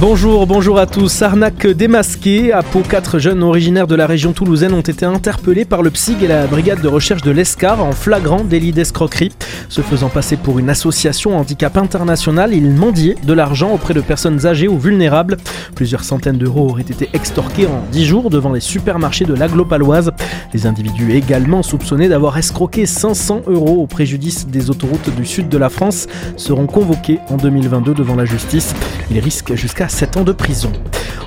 Bonjour, 0.00 0.46
bonjour 0.46 0.78
à 0.78 0.86
tous. 0.86 1.22
Arnaque 1.22 1.66
démasquée. 1.66 2.52
À 2.52 2.62
Pau, 2.62 2.82
quatre 2.88 3.18
jeunes 3.18 3.42
originaires 3.42 3.88
de 3.88 3.96
la 3.96 4.06
région 4.06 4.32
toulousaine 4.32 4.72
ont 4.72 4.80
été 4.80 5.04
interpellés 5.04 5.64
par 5.64 5.82
le 5.82 5.90
PSIG 5.90 6.22
et 6.22 6.28
la 6.28 6.46
brigade 6.46 6.80
de 6.80 6.86
recherche 6.86 7.22
de 7.22 7.32
l'ESCAR 7.32 7.82
en 7.82 7.90
flagrant 7.90 8.44
délit 8.44 8.70
d'escroquerie. 8.70 9.32
Se 9.68 9.80
faisant 9.80 10.08
passer 10.08 10.36
pour 10.36 10.60
une 10.60 10.70
association 10.70 11.36
handicap 11.36 11.76
international, 11.76 12.54
ils 12.54 12.70
mendiaient 12.70 13.16
de 13.24 13.32
l'argent 13.32 13.72
auprès 13.72 13.92
de 13.92 14.00
personnes 14.00 14.46
âgées 14.46 14.68
ou 14.68 14.78
vulnérables. 14.78 15.36
Plusieurs 15.74 16.04
centaines 16.04 16.38
d'euros 16.38 16.70
auraient 16.70 16.82
été 16.82 17.10
extorqués 17.12 17.66
en 17.66 17.82
10 17.90 18.04
jours 18.04 18.30
devant 18.30 18.52
les 18.52 18.60
supermarchés 18.60 19.24
de 19.24 19.34
l'Aglo-Paloise. 19.34 20.12
Les 20.54 20.66
individus 20.66 21.12
également 21.12 21.64
soupçonnés 21.64 22.08
d'avoir 22.08 22.38
escroqué 22.38 22.86
500 22.86 23.42
euros 23.48 23.82
au 23.82 23.88
préjudice 23.88 24.46
des 24.46 24.70
autoroutes 24.70 25.12
du 25.16 25.26
sud 25.26 25.48
de 25.48 25.58
la 25.58 25.70
France 25.70 26.06
seront 26.36 26.68
convoqués 26.68 27.18
en 27.30 27.36
2022 27.36 27.94
devant 27.94 28.14
la 28.14 28.26
justice. 28.26 28.76
Ils 29.10 29.20
risquent 29.20 29.54
jusqu'à 29.54 29.88
7 29.88 30.18
ans 30.18 30.24
de 30.24 30.32
prison. 30.32 30.72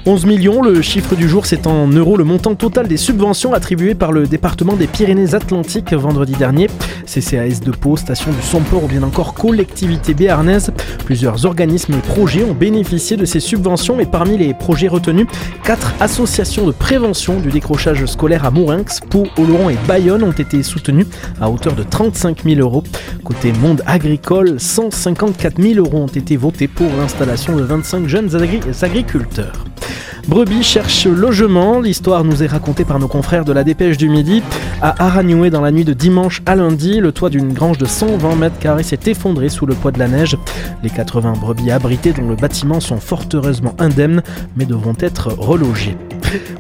11 0.08 0.26
millions, 0.26 0.64
le 0.64 0.82
chiffre 0.82 1.16
du 1.16 1.30
jour, 1.30 1.46
c'est 1.46 1.68
en 1.68 1.88
euros 1.88 2.18
le 2.18 2.24
montant 2.24 2.56
total 2.56 2.88
des 2.88 2.98
subventions 2.98 3.54
attribuées 3.54 3.94
par 3.94 4.12
le 4.12 4.26
département 4.26 4.74
des 4.74 4.88
Pyrénées-Atlantiques 4.88 5.94
vendredi 5.94 6.34
dernier. 6.34 6.68
CCAS 7.06 7.60
de 7.64 7.72
Pau, 7.72 7.98
station 7.98 8.32
du 8.32 8.42
Somport 8.42 8.86
ou 8.86 8.88
bien 8.88 9.04
encore 9.04 9.36
collectivité 9.36 10.16
béarnaise. 10.16 10.72
Plusieurs 11.06 11.46
organismes 11.46 11.94
et 11.94 11.98
projets 11.98 12.44
ont 12.44 12.54
bénéficié 12.54 13.16
de 13.16 13.26
ces 13.26 13.40
subventions 13.40 14.00
et 14.00 14.08
parmi 14.08 14.40
les 14.40 14.56
projets 14.56 14.88
retenus, 14.88 15.28
quatre 15.64 15.94
associations 16.00 16.66
de 16.66 16.72
prévention 16.72 17.40
du 17.40 17.50
décrochage 17.50 18.04
scolaire 18.06 18.46
à 18.46 18.50
Mourinx, 18.50 19.02
Pau, 19.08 19.28
Oloron 19.38 19.70
et 19.70 19.78
Bayonne 19.88 20.24
ont 20.24 20.32
été 20.32 20.64
soutenues 20.64 21.06
à 21.40 21.50
hauteur 21.50 21.74
de 21.74 21.84
35 21.84 22.44
000 22.44 22.60
euros. 22.60 22.84
Côté 23.24 23.52
monde 23.54 23.84
agricole, 23.86 24.60
154 24.60 25.62
000 25.62 25.76
euros 25.76 26.00
ont 26.00 26.08
été 26.08 26.38
votés 26.38 26.68
pour 26.68 26.90
l'installation 26.98 27.56
de 27.56 27.64
25 27.72 28.06
jeunes 28.06 28.30
agriculteurs. 28.82 29.64
Brebis 30.28 30.62
cherche 30.62 31.08
logement. 31.08 31.80
L'histoire 31.80 32.26
nous 32.26 32.44
est 32.44 32.48
racontée 32.48 32.84
par 32.84 33.00
nos 33.00 33.08
confrères 33.08 33.46
de 33.46 33.54
la 33.54 33.64
Dépêche 33.64 33.96
du 33.96 34.10
Midi. 34.10 34.44
À 34.82 35.06
Aragnoué, 35.06 35.50
dans 35.50 35.62
la 35.62 35.72
nuit 35.72 35.86
de 35.86 35.94
dimanche 35.94 36.42
à 36.46 36.58
lundi, 36.58 37.00
le 37.00 37.14
toit 37.14 37.30
d'une 37.30 37.54
grange 37.54 37.78
de 37.78 37.86
120 37.86 38.36
mètres 38.36 38.60
carrés 38.60 38.84
s'est 38.84 39.00
effondré 39.06 39.48
sous 39.48 39.66
le 39.66 39.74
poids 39.74 39.94
de 39.94 40.00
la 40.00 40.10
neige. 40.10 40.36
Les 40.84 40.90
80 40.90 41.36
brebis 41.40 41.72
abritées 41.72 42.12
dans 42.12 42.28
le 42.28 42.36
bâtiment 42.36 42.82
sont 42.82 43.00
fort 43.00 43.24
heureusement 43.34 43.74
indemnes, 43.80 44.22
mais 44.58 44.66
devront 44.66 44.96
être 45.00 45.30
relogées. 45.30 45.96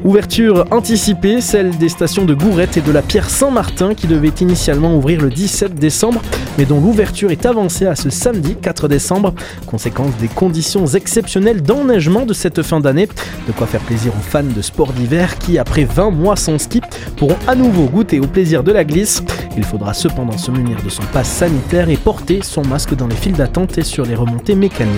Ouverture 0.04 0.66
anticipée, 0.72 1.42
celle 1.42 1.78
des 1.78 1.90
stations 1.90 2.26
de 2.26 2.34
Gourette 2.34 2.78
et 2.78 2.82
de 2.82 2.92
la 2.92 3.02
Pierre 3.02 3.30
Saint-Martin 3.30 3.94
qui 3.94 4.08
devait 4.08 4.32
initialement 4.42 4.96
ouvrir 4.96 5.22
le 5.22 5.30
17 5.30 5.76
décembre, 5.76 6.22
mais 6.58 6.66
dont 6.66 6.80
l'ouverture 6.80 7.32
est 7.32 7.46
avancée 7.46 7.86
à 7.86 7.96
ce 7.96 8.10
samedi 8.10 8.56
4 8.56 8.88
décembre, 8.88 9.34
conséquence 9.66 10.16
des 10.18 10.28
conditions 10.28 10.86
exceptionnelles 10.86 11.62
d'enneigement 11.62 12.26
de 12.26 12.34
cette 12.34 12.62
fin 12.62 12.80
d'année. 12.80 13.08
De 13.48 13.52
quoi 13.52 13.68
faire 13.68 13.82
plaisir 13.82 14.12
aux 14.14 14.24
fans 14.24 14.44
de 14.44 14.62
sport 14.62 14.94
d'hiver 14.94 15.38
qui, 15.38 15.58
après 15.58 15.84
20 15.84 16.12
mois 16.12 16.36
sans 16.36 16.58
ski, 16.58 16.82
pourront 17.18 17.38
à 17.48 17.56
nouveau 17.56 17.86
goûter 17.86 18.20
au 18.20 18.28
plaisir 18.28 18.64
de 18.64 18.72
la 18.72 18.84
glisse. 18.84 19.24
Il 19.58 19.64
faudra 19.64 19.94
cependant 19.94 20.38
se 20.38 20.52
munir 20.52 20.78
de 20.84 20.90
son 20.90 21.04
passe 21.14 21.30
sanitaire 21.30 21.90
et 21.90 21.98
porter 21.98 22.42
son 22.44 22.64
masque 22.66 22.96
dans 22.96 23.08
les 23.08 23.16
files 23.16 23.34
d'attente 23.34 23.78
et 23.78 23.84
sur 23.84 24.06
les 24.06 24.16
remontées 24.16 24.56
mécaniques. 24.56 24.92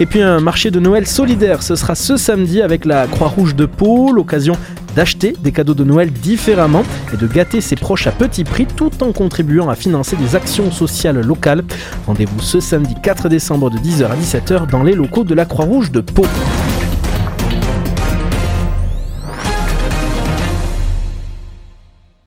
Et 0.00 0.06
puis 0.06 0.22
un 0.22 0.40
marché 0.40 0.70
de 0.70 0.80
Noël 0.80 1.06
solidaire, 1.06 1.62
ce 1.62 1.76
sera 1.76 1.94
ce 1.94 2.16
samedi 2.16 2.62
avec 2.62 2.86
la 2.86 3.06
Croix-Rouge 3.06 3.54
de 3.54 3.66
Pau, 3.66 4.12
l'occasion 4.12 4.56
d'acheter 4.96 5.34
des 5.38 5.52
cadeaux 5.52 5.74
de 5.74 5.84
Noël 5.84 6.10
différemment 6.10 6.84
et 7.12 7.18
de 7.18 7.26
gâter 7.26 7.60
ses 7.60 7.76
proches 7.76 8.06
à 8.06 8.10
petit 8.10 8.44
prix 8.44 8.64
tout 8.64 8.90
en 9.02 9.12
contribuant 9.12 9.68
à 9.68 9.74
financer 9.74 10.16
des 10.16 10.36
actions 10.36 10.70
sociales 10.70 11.20
locales. 11.20 11.64
Rendez-vous 12.06 12.40
ce 12.40 12.60
samedi 12.60 12.94
4 13.02 13.28
décembre 13.28 13.68
de 13.68 13.76
10h 13.76 14.06
à 14.06 14.16
17h 14.16 14.70
dans 14.70 14.82
les 14.82 14.94
locaux 14.94 15.22
de 15.22 15.34
la 15.34 15.44
Croix-Rouge 15.44 15.92
de 15.92 16.00
Pau. 16.00 16.24